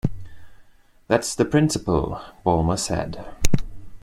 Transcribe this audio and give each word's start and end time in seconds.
That's 1.09 1.35
the 1.35 1.45
principle, 1.45 2.19
Ballmer 2.43 2.79
said. 2.79 3.23